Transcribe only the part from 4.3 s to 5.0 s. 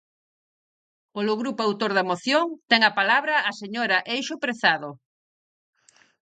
Prezado.